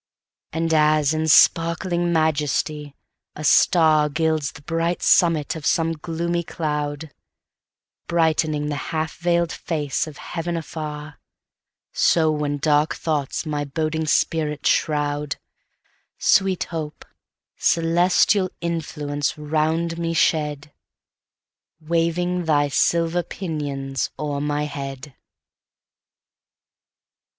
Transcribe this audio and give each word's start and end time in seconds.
And 0.51 0.73
as, 0.73 1.13
in 1.13 1.27
sparkling 1.27 2.11
majesty, 2.11 2.95
a 3.35 3.41
starGilds 3.41 4.53
the 4.53 4.63
bright 4.63 5.03
summit 5.03 5.55
of 5.55 5.63
some 5.63 5.91
gloomy 5.93 6.41
cloud; 6.43 7.13
Brightening 8.07 8.69
the 8.69 8.77
half 8.89 9.17
veil'd 9.19 9.51
face 9.51 10.07
of 10.07 10.17
heaven 10.17 10.57
afar:So, 10.57 12.31
when 12.31 12.57
dark 12.57 12.95
thoughts 12.95 13.45
my 13.45 13.63
boding 13.63 14.07
spirit 14.07 14.65
shroud, 14.65 15.35
Sweet 16.17 16.63
Hope, 16.73 17.05
celestial 17.57 18.49
influence 18.59 19.37
round 19.37 19.99
me 19.99 20.15
shed, 20.15 20.73
Waving 21.79 22.45
thy 22.45 22.69
silver 22.69 23.21
pinions 23.21 24.09
o'er 24.17 24.41
my 24.41 24.63
head. 24.65 25.13